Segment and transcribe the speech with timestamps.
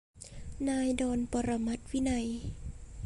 [0.67, 2.27] นายดอน ปรมัตถ์วินัย